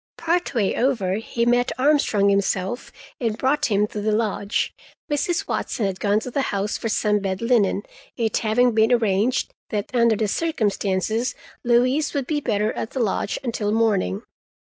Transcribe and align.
Part 0.17 0.55
way 0.55 0.75
over 0.75 1.17
he 1.17 1.45
met 1.45 1.71
Armstrong 1.77 2.29
himself 2.29 2.91
and 3.19 3.37
brought 3.37 3.67
him 3.67 3.85
to 3.85 4.01
the 4.01 4.11
lodge. 4.11 4.73
Mrs. 5.11 5.47
Watson 5.47 5.85
had 5.85 5.99
gone 5.99 6.19
to 6.21 6.31
the 6.31 6.41
house 6.49 6.75
for 6.75 6.89
some 6.89 7.19
bed 7.19 7.39
linen, 7.39 7.83
it 8.17 8.37
having 8.37 8.71
been 8.71 8.91
arranged 8.91 9.53
that 9.69 9.91
under 9.93 10.15
the 10.15 10.27
circumstances 10.27 11.35
Louise 11.63 12.15
would 12.15 12.25
be 12.25 12.39
better 12.41 12.73
at 12.73 12.89
the 12.89 12.99
lodge 12.99 13.37
until 13.43 13.71
morning. 13.71 14.23